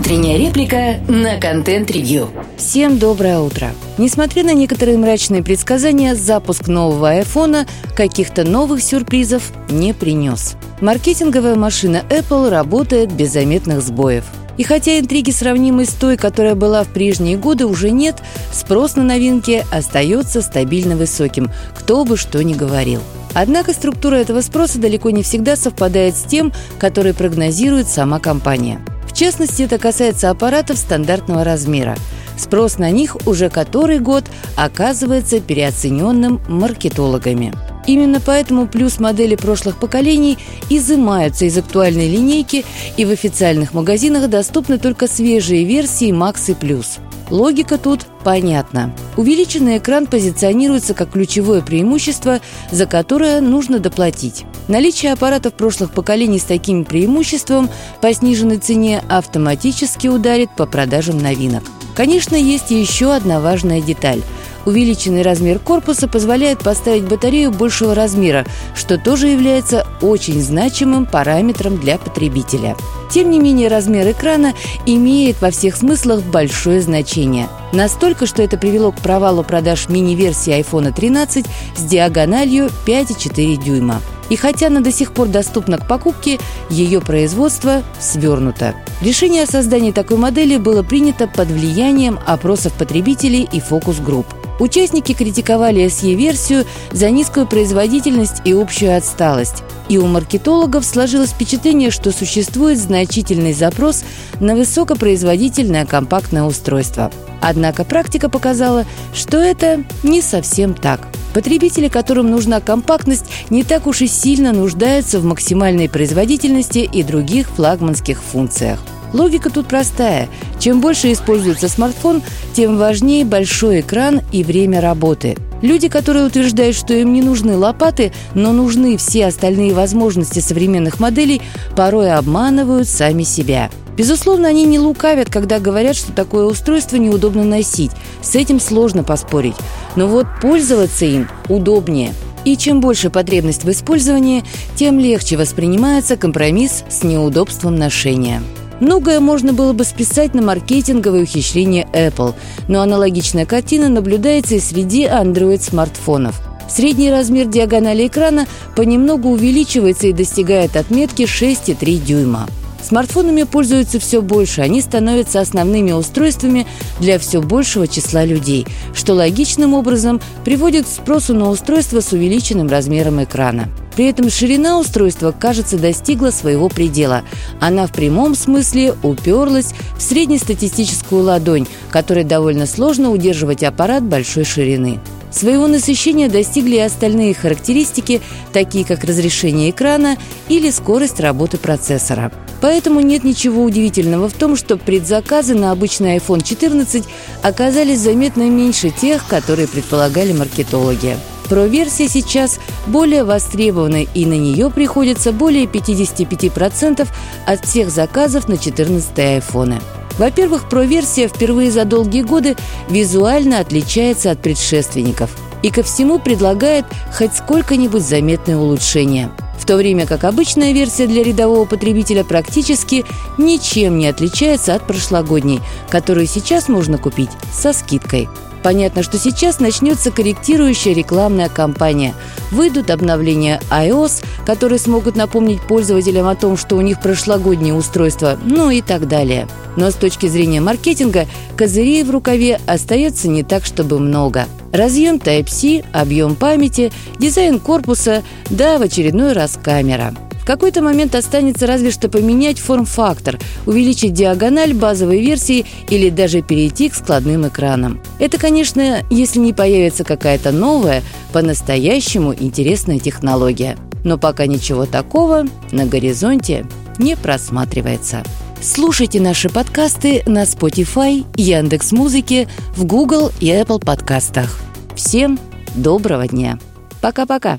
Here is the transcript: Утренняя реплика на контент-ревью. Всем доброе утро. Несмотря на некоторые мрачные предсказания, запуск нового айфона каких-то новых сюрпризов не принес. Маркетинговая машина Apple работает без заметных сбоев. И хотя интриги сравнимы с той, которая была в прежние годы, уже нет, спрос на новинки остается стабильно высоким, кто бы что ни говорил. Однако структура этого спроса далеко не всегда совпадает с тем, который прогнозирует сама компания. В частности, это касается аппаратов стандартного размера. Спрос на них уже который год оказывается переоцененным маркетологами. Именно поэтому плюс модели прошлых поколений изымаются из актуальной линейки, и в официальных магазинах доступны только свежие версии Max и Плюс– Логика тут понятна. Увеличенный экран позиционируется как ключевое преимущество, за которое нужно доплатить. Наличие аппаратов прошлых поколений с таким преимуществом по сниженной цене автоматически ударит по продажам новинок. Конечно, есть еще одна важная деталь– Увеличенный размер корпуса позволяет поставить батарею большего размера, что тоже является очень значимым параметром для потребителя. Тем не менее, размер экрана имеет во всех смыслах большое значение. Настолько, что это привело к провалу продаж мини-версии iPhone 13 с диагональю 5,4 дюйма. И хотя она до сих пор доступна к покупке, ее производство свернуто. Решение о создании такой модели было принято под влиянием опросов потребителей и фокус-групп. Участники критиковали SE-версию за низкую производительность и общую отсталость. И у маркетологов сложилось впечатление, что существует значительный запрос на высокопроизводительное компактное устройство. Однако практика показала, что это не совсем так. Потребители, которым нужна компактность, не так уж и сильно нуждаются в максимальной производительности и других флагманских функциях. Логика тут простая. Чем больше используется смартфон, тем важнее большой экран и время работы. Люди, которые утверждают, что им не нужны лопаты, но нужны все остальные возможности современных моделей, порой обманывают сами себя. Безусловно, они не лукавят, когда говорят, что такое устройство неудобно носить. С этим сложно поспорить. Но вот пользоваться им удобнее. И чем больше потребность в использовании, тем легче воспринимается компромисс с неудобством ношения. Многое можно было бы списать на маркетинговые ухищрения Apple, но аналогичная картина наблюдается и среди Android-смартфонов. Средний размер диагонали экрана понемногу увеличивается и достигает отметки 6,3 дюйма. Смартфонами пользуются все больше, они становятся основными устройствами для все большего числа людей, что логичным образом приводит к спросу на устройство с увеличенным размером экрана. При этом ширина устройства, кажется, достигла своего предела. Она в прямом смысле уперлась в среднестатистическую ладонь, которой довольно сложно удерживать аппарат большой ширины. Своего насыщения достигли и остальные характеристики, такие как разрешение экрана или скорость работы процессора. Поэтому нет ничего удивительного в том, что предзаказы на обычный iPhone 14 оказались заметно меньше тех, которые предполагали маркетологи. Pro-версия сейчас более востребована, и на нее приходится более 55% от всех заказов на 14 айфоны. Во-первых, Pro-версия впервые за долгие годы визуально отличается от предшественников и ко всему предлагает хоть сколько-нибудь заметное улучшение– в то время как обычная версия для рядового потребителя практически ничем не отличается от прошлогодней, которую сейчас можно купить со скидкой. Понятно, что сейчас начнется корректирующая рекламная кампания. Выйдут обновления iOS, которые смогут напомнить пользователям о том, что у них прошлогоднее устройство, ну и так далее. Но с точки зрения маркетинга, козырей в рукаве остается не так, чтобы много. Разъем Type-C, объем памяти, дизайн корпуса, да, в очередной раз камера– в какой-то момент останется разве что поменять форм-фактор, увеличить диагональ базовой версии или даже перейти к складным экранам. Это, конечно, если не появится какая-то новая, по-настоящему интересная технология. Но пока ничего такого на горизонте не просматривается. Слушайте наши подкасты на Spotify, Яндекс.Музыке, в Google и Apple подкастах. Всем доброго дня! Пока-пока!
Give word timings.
Утренняя 0.00 0.38
реплика 0.38 0.98
на 1.08 1.38
контент-ревью. 1.38 2.30
Всем 2.56 2.98
доброе 2.98 3.40
утро. 3.40 3.68
Несмотря 3.98 4.44
на 4.44 4.54
некоторые 4.54 4.96
мрачные 4.96 5.42
предсказания, 5.42 6.14
запуск 6.14 6.68
нового 6.68 7.10
айфона 7.10 7.66
каких-то 7.94 8.44
новых 8.44 8.82
сюрпризов 8.82 9.52
не 9.68 9.92
принес. 9.92 10.56
Маркетинговая 10.80 11.54
машина 11.54 12.02
Apple 12.08 12.48
работает 12.48 13.12
без 13.12 13.34
заметных 13.34 13.82
сбоев. 13.82 14.24
И 14.56 14.62
хотя 14.62 14.98
интриги 14.98 15.32
сравнимы 15.32 15.84
с 15.84 15.90
той, 15.90 16.16
которая 16.16 16.54
была 16.54 16.82
в 16.82 16.88
прежние 16.88 17.36
годы, 17.36 17.66
уже 17.66 17.90
нет, 17.90 18.22
спрос 18.50 18.96
на 18.96 19.02
новинки 19.02 19.66
остается 19.70 20.40
стабильно 20.40 20.96
высоким, 20.96 21.50
кто 21.78 22.06
бы 22.06 22.16
что 22.16 22.42
ни 22.42 22.54
говорил. 22.54 23.02
Однако 23.34 23.74
структура 23.74 24.16
этого 24.16 24.40
спроса 24.40 24.78
далеко 24.78 25.10
не 25.10 25.22
всегда 25.22 25.56
совпадает 25.56 26.16
с 26.16 26.22
тем, 26.22 26.54
который 26.78 27.12
прогнозирует 27.12 27.86
сама 27.86 28.18
компания. 28.18 28.80
В 29.10 29.12
частности, 29.12 29.64
это 29.64 29.78
касается 29.78 30.30
аппаратов 30.30 30.78
стандартного 30.78 31.42
размера. 31.42 31.96
Спрос 32.38 32.78
на 32.78 32.90
них 32.90 33.16
уже 33.26 33.50
который 33.50 33.98
год 33.98 34.24
оказывается 34.56 35.40
переоцененным 35.40 36.40
маркетологами. 36.48 37.52
Именно 37.86 38.20
поэтому 38.20 38.66
плюс 38.66 39.00
модели 39.00 39.36
прошлых 39.36 39.78
поколений 39.78 40.38
изымаются 40.68 41.44
из 41.44 41.56
актуальной 41.56 42.08
линейки, 42.08 42.64
и 42.96 43.04
в 43.04 43.10
официальных 43.10 43.74
магазинах 43.74 44.28
доступны 44.28 44.78
только 44.78 45.06
свежие 45.06 45.64
версии 45.64 46.12
Max 46.12 46.50
и 46.50 46.54
Плюс– 46.54 46.98
Логика 47.30 47.78
тут 47.78 48.06
понятна. 48.24 48.92
Увеличенный 49.16 49.78
экран 49.78 50.06
позиционируется 50.06 50.94
как 50.94 51.12
ключевое 51.12 51.62
преимущество, 51.62 52.40
за 52.72 52.86
которое 52.86 53.40
нужно 53.40 53.78
доплатить. 53.78 54.44
Наличие 54.66 55.12
аппаратов 55.12 55.54
прошлых 55.54 55.92
поколений 55.92 56.40
с 56.40 56.44
таким 56.44 56.84
преимуществом 56.84 57.70
по 58.00 58.12
сниженной 58.12 58.58
цене 58.58 59.02
автоматически 59.08 60.08
ударит 60.08 60.50
по 60.56 60.66
продажам 60.66 61.18
новинок. 61.18 61.62
Конечно, 61.94 62.34
есть 62.34 62.70
еще 62.70 63.14
одна 63.14 63.40
важная 63.40 63.80
деталь– 63.80 64.22
Увеличенный 64.66 65.22
размер 65.22 65.58
корпуса 65.58 66.08
позволяет 66.08 66.58
поставить 66.58 67.04
батарею 67.04 67.50
большего 67.50 67.94
размера, 67.94 68.44
что 68.74 68.98
тоже 68.98 69.28
является 69.28 69.86
очень 70.02 70.42
значимым 70.42 71.06
параметром 71.06 71.78
для 71.78 71.98
потребителя. 71.98 72.76
Тем 73.10 73.30
не 73.30 73.40
менее, 73.40 73.68
размер 73.68 74.10
экрана 74.10 74.54
имеет 74.86 75.40
во 75.40 75.50
всех 75.50 75.76
смыслах 75.76 76.22
большое 76.22 76.80
значение. 76.80 77.48
Настолько, 77.72 78.26
что 78.26 78.42
это 78.42 78.56
привело 78.56 78.92
к 78.92 79.00
провалу 79.00 79.42
продаж 79.42 79.88
мини-версии 79.88 80.58
iPhone 80.60 80.92
13 80.92 81.46
с 81.76 81.82
диагональю 81.82 82.70
5,4 82.86 83.62
дюйма. 83.62 84.00
И 84.28 84.36
хотя 84.36 84.68
она 84.68 84.80
до 84.80 84.92
сих 84.92 85.12
пор 85.12 85.26
доступна 85.26 85.78
к 85.78 85.88
покупке, 85.88 86.38
ее 86.68 87.00
производство 87.00 87.82
свернуто. 87.98 88.74
Решение 89.02 89.42
о 89.42 89.46
создании 89.46 89.90
такой 89.90 90.18
модели 90.18 90.56
было 90.56 90.84
принято 90.84 91.26
под 91.26 91.48
влиянием 91.48 92.18
опросов 92.26 92.72
потребителей 92.74 93.48
и 93.50 93.58
фокус-групп. 93.58 94.26
Участники 94.60 95.14
критиковали 95.14 95.86
SE-версию 95.86 96.66
за 96.92 97.08
низкую 97.10 97.46
производительность 97.46 98.42
и 98.44 98.52
общую 98.52 98.94
отсталость. 98.94 99.62
И 99.88 99.96
у 99.96 100.06
маркетологов 100.06 100.84
сложилось 100.84 101.30
впечатление, 101.30 101.90
что 101.90 102.12
существует 102.12 102.78
значительный 102.78 103.54
запрос 103.54 104.04
на 104.38 104.54
высокопроизводительное 104.54 105.86
компактное 105.86 106.42
устройство. 106.42 107.10
Однако 107.40 107.84
практика 107.84 108.28
показала, 108.28 108.84
что 109.14 109.38
это 109.38 109.82
не 110.02 110.20
совсем 110.20 110.74
так. 110.74 111.08
Потребители, 111.32 111.88
которым 111.88 112.30
нужна 112.30 112.60
компактность, 112.60 113.24
не 113.48 113.64
так 113.64 113.86
уж 113.86 114.02
и 114.02 114.06
сильно 114.06 114.52
нуждаются 114.52 115.20
в 115.20 115.24
максимальной 115.24 115.88
производительности 115.88 116.80
и 116.80 117.02
других 117.02 117.48
флагманских 117.48 118.22
функциях. 118.22 118.78
Логика 119.12 119.50
тут 119.50 119.66
простая. 119.66 120.28
Чем 120.58 120.80
больше 120.80 121.12
используется 121.12 121.68
смартфон, 121.68 122.22
тем 122.52 122.78
важнее 122.78 123.24
большой 123.24 123.80
экран 123.80 124.20
и 124.32 124.44
время 124.44 124.80
работы. 124.80 125.36
Люди, 125.62 125.88
которые 125.88 126.26
утверждают, 126.26 126.74
что 126.74 126.94
им 126.94 127.12
не 127.12 127.22
нужны 127.22 127.56
лопаты, 127.56 128.12
но 128.34 128.52
нужны 128.52 128.96
все 128.96 129.26
остальные 129.26 129.74
возможности 129.74 130.38
современных 130.38 131.00
моделей, 131.00 131.42
порой 131.76 132.12
обманывают 132.12 132.88
сами 132.88 133.24
себя. 133.24 133.70
Безусловно, 133.96 134.48
они 134.48 134.64
не 134.64 134.78
лукавят, 134.78 135.30
когда 135.30 135.58
говорят, 135.58 135.96
что 135.96 136.12
такое 136.12 136.46
устройство 136.46 136.96
неудобно 136.96 137.44
носить. 137.44 137.90
С 138.22 138.34
этим 138.34 138.58
сложно 138.58 139.04
поспорить. 139.04 139.56
Но 139.96 140.06
вот 140.06 140.26
пользоваться 140.40 141.04
им 141.04 141.28
удобнее. 141.48 142.14
И 142.46 142.56
чем 142.56 142.80
больше 142.80 143.10
потребность 143.10 143.64
в 143.64 143.70
использовании, 143.70 144.44
тем 144.74 144.98
легче 144.98 145.36
воспринимается 145.36 146.16
компромисс 146.16 146.84
с 146.88 147.02
неудобством 147.02 147.76
ношения. 147.76 148.42
Многое 148.80 149.20
можно 149.20 149.52
было 149.52 149.72
бы 149.72 149.84
списать 149.84 150.34
на 150.34 150.42
маркетинговые 150.42 151.24
ухищрения 151.24 151.86
Apple, 151.92 152.34
но 152.68 152.80
аналогичная 152.80 153.46
картина 153.46 153.88
наблюдается 153.88 154.54
и 154.56 154.60
среди 154.60 155.04
Android-смартфонов. 155.04 156.40
Средний 156.68 157.10
размер 157.10 157.46
диагонали 157.46 158.06
экрана 158.06 158.46
понемногу 158.76 159.30
увеличивается 159.30 160.06
и 160.06 160.12
достигает 160.12 160.76
отметки 160.76 161.22
6,3 161.22 161.96
дюйма. 161.98 162.46
Смартфонами 162.82 163.42
пользуются 163.44 164.00
все 164.00 164.22
больше, 164.22 164.62
они 164.62 164.80
становятся 164.80 165.40
основными 165.40 165.92
устройствами 165.92 166.66
для 166.98 167.18
все 167.18 167.40
большего 167.40 167.86
числа 167.86 168.24
людей, 168.24 168.66
что 168.94 169.14
логичным 169.14 169.74
образом 169.74 170.20
приводит 170.44 170.86
к 170.86 170.88
спросу 170.88 171.34
на 171.34 171.50
устройство 171.50 172.00
с 172.00 172.12
увеличенным 172.12 172.68
размером 172.68 173.22
экрана. 173.22 173.68
При 173.96 174.06
этом 174.06 174.30
ширина 174.30 174.78
устройства, 174.78 175.32
кажется, 175.32 175.76
достигла 175.76 176.30
своего 176.30 176.68
предела. 176.68 177.22
Она 177.60 177.86
в 177.86 177.92
прямом 177.92 178.34
смысле 178.34 178.94
уперлась 179.02 179.74
в 179.96 180.02
среднестатистическую 180.02 181.22
ладонь, 181.22 181.66
которой 181.90 182.24
довольно 182.24 182.66
сложно 182.66 183.10
удерживать 183.10 183.62
аппарат 183.62 184.02
большой 184.02 184.44
ширины. 184.44 185.00
Своего 185.30 185.68
насыщения 185.68 186.28
достигли 186.28 186.76
и 186.76 186.80
остальные 186.80 187.34
характеристики, 187.34 188.20
такие 188.52 188.84
как 188.84 189.04
разрешение 189.04 189.70
экрана 189.70 190.16
или 190.48 190.70
скорость 190.70 191.20
работы 191.20 191.56
процессора. 191.56 192.32
Поэтому 192.60 193.00
нет 193.00 193.24
ничего 193.24 193.62
удивительного 193.62 194.28
в 194.28 194.34
том, 194.34 194.56
что 194.56 194.76
предзаказы 194.76 195.54
на 195.54 195.72
обычный 195.72 196.16
iPhone 196.16 196.44
14 196.44 197.04
оказались 197.42 198.00
заметно 198.00 198.48
меньше 198.48 198.90
тех, 198.90 199.26
которые 199.26 199.66
предполагали 199.66 200.32
маркетологи. 200.32 201.16
Pro-версия 201.48 202.08
сейчас 202.08 202.60
более 202.86 203.24
востребована, 203.24 204.04
и 204.04 204.24
на 204.24 204.34
нее 204.34 204.70
приходится 204.70 205.32
более 205.32 205.64
55% 205.64 207.08
от 207.46 207.64
всех 207.64 207.90
заказов 207.90 208.48
на 208.48 208.56
14 208.56 209.18
айфоны. 209.18 209.80
Во-первых, 210.16 210.66
Pro-версия 210.70 211.28
впервые 211.28 211.72
за 211.72 211.84
долгие 211.84 212.22
годы 212.22 212.56
визуально 212.88 213.58
отличается 213.58 214.30
от 214.30 214.40
предшественников 214.40 215.36
и 215.62 215.70
ко 215.70 215.82
всему 215.82 216.18
предлагает 216.18 216.84
хоть 217.16 217.34
сколько-нибудь 217.34 218.02
заметное 218.02 218.56
улучшение– 218.56 219.30
в 219.60 219.66
то 219.66 219.76
время 219.76 220.06
как 220.06 220.24
обычная 220.24 220.72
версия 220.72 221.06
для 221.06 221.22
рядового 221.22 221.66
потребителя 221.66 222.24
практически 222.24 223.04
ничем 223.36 223.98
не 223.98 224.08
отличается 224.08 224.74
от 224.74 224.86
прошлогодней, 224.86 225.60
которую 225.90 226.26
сейчас 226.26 226.68
можно 226.68 226.96
купить 226.96 227.30
со 227.52 227.72
скидкой. 227.72 228.28
Понятно, 228.62 229.02
что 229.02 229.18
сейчас 229.18 229.58
начнется 229.58 230.10
корректирующая 230.10 230.94
рекламная 230.94 231.48
кампания. 231.48 232.14
Выйдут 232.50 232.90
обновления 232.90 233.60
iOS, 233.70 234.24
которые 234.44 234.78
смогут 234.78 235.16
напомнить 235.16 235.62
пользователям 235.62 236.26
о 236.26 236.34
том, 236.34 236.56
что 236.56 236.76
у 236.76 236.80
них 236.80 237.00
прошлогоднее 237.00 237.74
устройство, 237.74 238.38
ну 238.42 238.70
и 238.70 238.82
так 238.82 239.08
далее. 239.08 239.48
Но 239.76 239.90
с 239.90 239.94
точки 239.94 240.26
зрения 240.26 240.60
маркетинга, 240.60 241.26
козырей 241.56 242.02
в 242.02 242.10
рукаве 242.10 242.60
остается 242.66 243.28
не 243.28 243.42
так, 243.42 243.64
чтобы 243.64 243.98
много. 243.98 244.46
Разъем 244.72 245.16
Type-C, 245.16 245.84
объем 245.92 246.36
памяти, 246.36 246.92
дизайн 247.18 247.60
корпуса, 247.60 248.22
да, 248.50 248.78
в 248.78 248.82
очередной 248.82 249.32
раз 249.32 249.58
камера– 249.62 250.14
в 250.40 250.44
какой-то 250.46 250.80
момент 250.82 251.14
останется 251.14 251.66
разве 251.66 251.90
что 251.90 252.08
поменять 252.08 252.58
форм-фактор, 252.58 253.38
увеличить 253.66 254.14
диагональ 254.14 254.72
базовой 254.72 255.20
версии 255.20 255.66
или 255.90 256.08
даже 256.08 256.40
перейти 256.40 256.88
к 256.88 256.94
складным 256.94 257.46
экранам. 257.46 258.00
Это, 258.18 258.38
конечно, 258.38 259.04
если 259.10 259.38
не 259.38 259.52
появится 259.52 260.02
какая-то 260.02 260.50
новая, 260.50 261.02
по-настоящему 261.32 262.34
интересная 262.34 262.98
технология. 262.98 263.76
Но 264.02 264.16
пока 264.16 264.46
ничего 264.46 264.86
такого 264.86 265.44
на 265.72 265.84
горизонте 265.84 266.66
не 266.98 267.16
просматривается. 267.16 268.24
Слушайте 268.62 269.22
наши 269.22 269.48
подкасты 269.48 270.22
на 270.26 270.42
Spotify, 270.42 271.24
Яндекс.Музыке, 271.34 272.46
в 272.76 272.84
Google 272.84 273.32
и 273.40 273.48
Apple 273.48 273.82
подкастах. 273.82 274.60
Всем 274.94 275.38
доброго 275.74 276.28
дня! 276.28 276.58
Пока-пока! 277.00 277.48